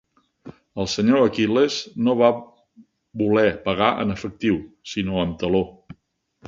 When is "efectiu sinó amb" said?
4.19-5.39